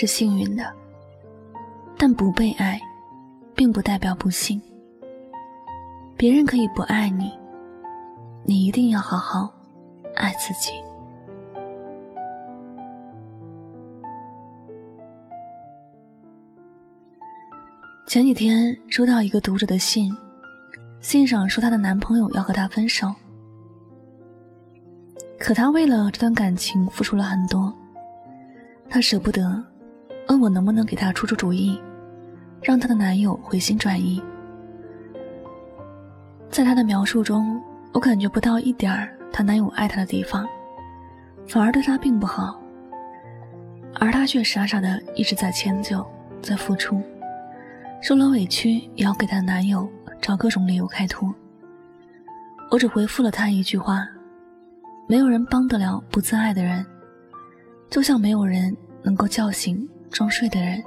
[0.00, 0.64] 是幸运的，
[1.98, 2.80] 但不被爱，
[3.54, 4.58] 并不代表不幸。
[6.16, 7.38] 别人可以不爱你，
[8.42, 9.52] 你一定要好好
[10.16, 10.72] 爱自己。
[18.06, 20.10] 前几天收到一个读者的信，
[21.02, 23.14] 信上说她的男朋友要和她分手，
[25.38, 27.70] 可她为了这段感情付出了很多。
[28.88, 29.62] 她舍不得，
[30.40, 31.78] 我能不能给她出出主意，
[32.62, 34.22] 让她的男友回心转意。
[36.48, 37.60] 在她的描述中，
[37.92, 40.48] 我感觉不到一点儿她男友爱她的地方，
[41.46, 42.60] 反而对她并不好，
[43.94, 46.04] 而她却傻傻的一直在迁就，
[46.40, 47.00] 在付出，
[48.00, 49.88] 受了委屈也要给她男友
[50.20, 51.32] 找各种理由开脱。
[52.70, 54.06] 我只回复了她一句话：
[55.08, 56.84] 没有人帮得了不自爱的人。
[57.90, 60.82] 就像没有人能够叫醒装睡的人。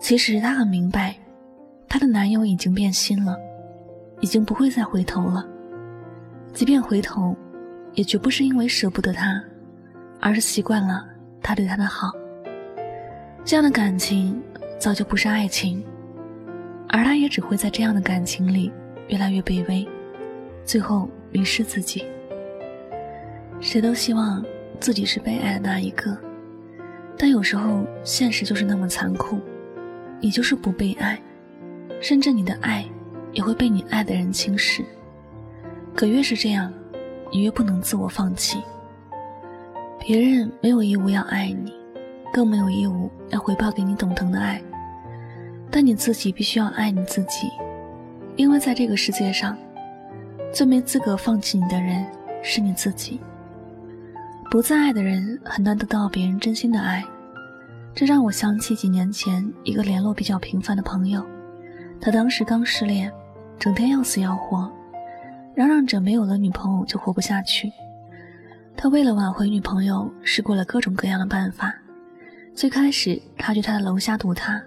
[0.00, 1.14] 其实她很明白，
[1.88, 3.36] 她的男友已经变心了，
[4.20, 5.46] 已经不会再回头了。
[6.52, 7.36] 即便回头，
[7.94, 9.42] 也绝不是因为舍不得他，
[10.20, 11.04] 而是习惯了
[11.42, 12.10] 他对她的好。
[13.44, 14.40] 这样的感情
[14.78, 15.84] 早就不是爱情，
[16.88, 18.72] 而他也只会在这样的感情里
[19.08, 19.86] 越来越卑微，
[20.64, 22.04] 最后迷失自己。
[23.60, 24.44] 谁都希望。
[24.80, 26.18] 自己是被爱的那一个，
[27.22, 29.38] 但有时候现实就是那么残酷，
[30.18, 31.16] 你就是不被爱，
[32.00, 32.84] 甚至你的爱
[33.32, 34.84] 也会被你爱的人轻视。
[35.94, 36.72] 可越是这样，
[37.30, 38.60] 你越不能自我放弃。
[40.00, 41.72] 别人没有义务要爱你，
[42.32, 44.60] 更没有义务要回报给你懂腾的爱，
[45.70, 47.48] 但你自己必须要爱你自己，
[48.34, 49.56] 因为在这个世界上，
[50.52, 52.04] 最没资格放弃你的人
[52.42, 53.20] 是你自己。
[54.52, 57.02] 不再爱的人很难得到别人真心的爱，
[57.94, 61.24] 这让我想起几年前一个联络比较频繁的朋友。
[61.98, 63.10] 他当时刚失恋，
[63.58, 64.70] 整天要死要活，
[65.54, 67.72] 嚷嚷着没有了女朋友就活不下去。
[68.76, 71.74] 他为了挽回女朋友，试过了各种各样的办法。
[72.54, 74.62] 最开始，他去他的楼下堵他，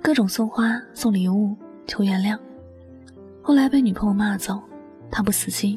[0.00, 1.56] 各种送花、送礼物
[1.88, 2.38] 求原谅。
[3.42, 4.62] 后来被女朋友骂走，
[5.10, 5.76] 他不死心，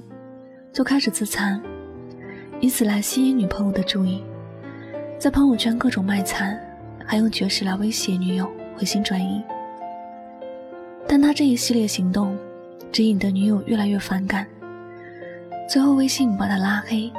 [0.72, 1.59] 就开始自残。
[2.62, 4.24] 以此来吸引女朋友的注意，
[5.18, 6.56] 在朋友圈各种卖惨，
[7.04, 9.44] 还用绝食来威胁女友回心转意。
[11.08, 12.38] 但他这一系列行动，
[12.92, 14.48] 只引得女友越来越反感，
[15.68, 17.12] 最后微信把他拉黑。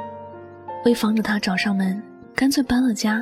[0.85, 2.01] 为防止他找上门，
[2.33, 3.21] 干脆搬了家，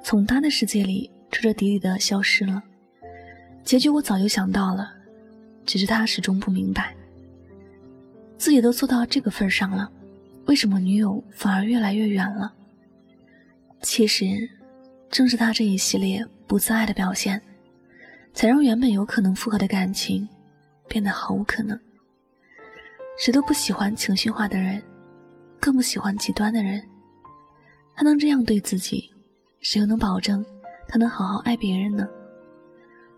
[0.00, 2.62] 从他的世界里彻彻底底的消失了。
[3.64, 4.92] 结局我早就想到了，
[5.66, 6.94] 只是他始终不明白，
[8.36, 9.90] 自己都做到这个份上了。
[10.48, 12.50] 为什么女友反而越来越远了？
[13.82, 14.48] 其实，
[15.10, 17.40] 正是他这一系列不自爱的表现，
[18.32, 20.26] 才让原本有可能复合的感情
[20.88, 21.78] 变得毫无可能。
[23.18, 24.82] 谁都不喜欢情绪化的人，
[25.60, 26.82] 更不喜欢极端的人。
[27.94, 29.12] 他能这样对自己，
[29.60, 30.42] 谁又能保证
[30.88, 32.08] 他能好好爱别人呢？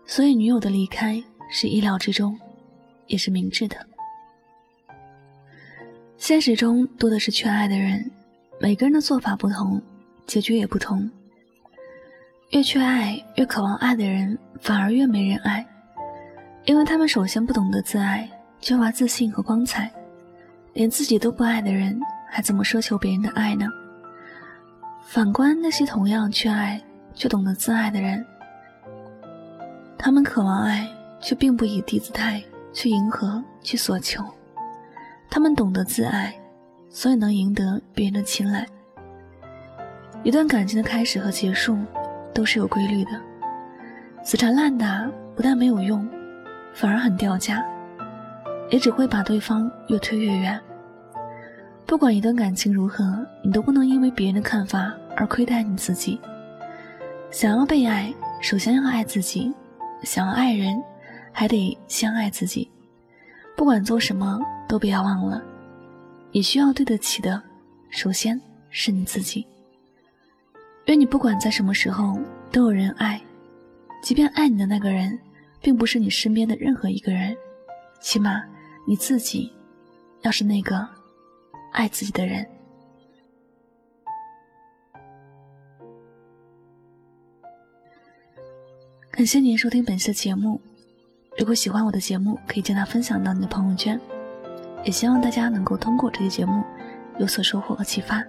[0.05, 2.37] 所以，女友的离开是意料之中，
[3.07, 3.77] 也是明智的。
[6.21, 8.11] 现实中多的是缺爱的人，
[8.59, 9.81] 每个人的做法不同，
[10.27, 11.09] 结局也不同。
[12.51, 15.65] 越缺爱、越渴望爱的人，反而越没人爱，
[16.65, 18.29] 因为他们首先不懂得自爱，
[18.59, 19.91] 缺乏自信和光彩，
[20.73, 23.65] 连自己都不爱的人，还怎么奢求别人的爱呢？
[25.07, 26.79] 反观那些同样缺爱
[27.15, 28.23] 却懂得自爱的人，
[29.97, 30.87] 他们渴望爱，
[31.19, 32.39] 却并不以低姿态
[32.71, 34.23] 去迎合、去索求。
[35.33, 36.37] 他们懂得自爱，
[36.89, 38.67] 所以能赢得别人的青睐。
[40.23, 41.77] 一段感情的开始和结束
[42.33, 43.11] 都是有规律的，
[44.25, 46.05] 死缠烂打不但没有用，
[46.73, 47.65] 反而很掉价，
[48.69, 50.59] 也只会把对方越推越远。
[51.85, 56.19] 不管一段感情如何，你都不能因为别人的看法而亏待你自己。
[57.31, 59.53] 想要被爱，首先要爱自己；
[60.03, 60.83] 想要爱人，
[61.31, 62.69] 还得先爱自己。
[63.61, 65.39] 不管做什么，都不要忘了，
[66.31, 67.39] 你需要对得起的，
[67.91, 68.41] 首先
[68.71, 69.45] 是你自己。
[70.85, 72.19] 愿你不管在什么时候
[72.51, 73.21] 都有人爱，
[74.01, 75.15] 即便爱你的那个人，
[75.61, 77.37] 并不是你身边的任何一个人，
[77.99, 78.43] 起码
[78.87, 79.53] 你自己
[80.21, 80.83] 要是那个
[81.71, 82.43] 爱自己的人。
[89.11, 90.59] 感谢您收听本期的节目。
[91.37, 93.99] 如果喜欢我的节目，可以将它分享到你的朋友圈。
[94.83, 96.61] 也希望大家能够通过这期节目
[97.19, 98.21] 有所收获和启发。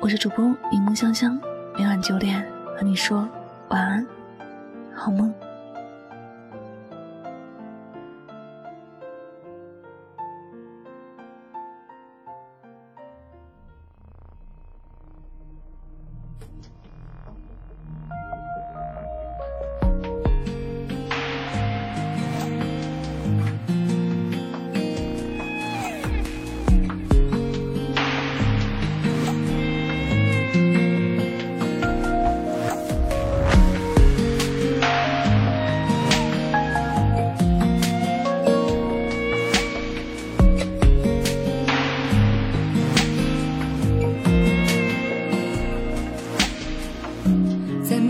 [0.00, 1.40] 我是主播柠檬香香，
[1.78, 2.46] 每晚九点
[2.76, 3.26] 和你说
[3.70, 4.06] 晚安，
[4.94, 5.32] 好梦。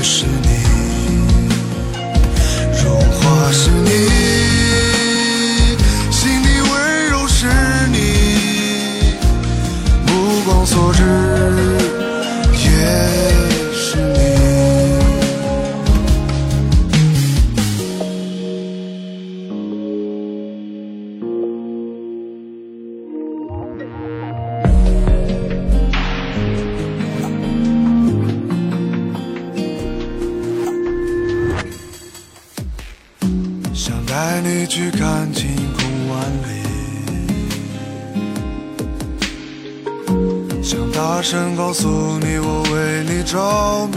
[0.00, 0.39] person
[41.02, 41.88] 大声告诉
[42.18, 43.96] 你我为你着迷。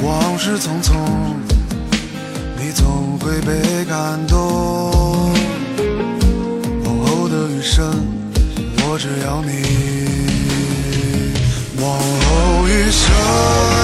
[0.00, 0.94] 往事匆匆，
[2.56, 4.38] 你总会被感动。
[6.84, 7.92] 往后的余生，
[8.86, 9.50] 我只要你。
[11.82, 13.81] 往后余生。